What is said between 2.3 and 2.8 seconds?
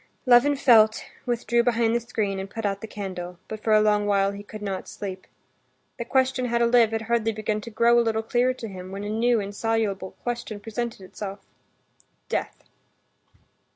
and put